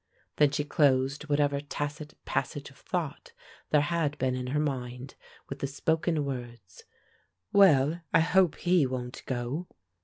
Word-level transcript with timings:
Then 0.37 0.49
she 0.49 0.63
closed 0.63 1.29
whatever 1.29 1.61
tacit 1.61 2.15
passage 2.25 2.71
of 2.71 2.77
thought 2.77 3.33
there 3.69 3.81
had 3.81 4.17
been 4.17 4.33
in 4.33 4.47
her 4.47 4.59
mind 4.59 5.13
with 5.47 5.59
the 5.59 5.67
spoken 5.67 6.25
words, 6.25 6.85
"Well, 7.53 8.01
I 8.11 8.21
hope 8.21 8.55
he 8.55 8.87
won't 8.87 9.21
go." 9.27 9.67